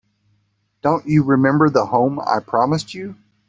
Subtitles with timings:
[0.81, 3.17] Don't you remember the home I promised you?